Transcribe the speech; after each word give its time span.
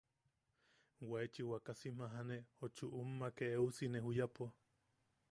Waechi 1.09 1.43
wakasim 1.51 1.95
jajane, 1.97 2.37
o 2.63 2.65
chuʼummake 2.75 3.43
eʼeusine 3.53 3.99
juyapo. 4.05 4.45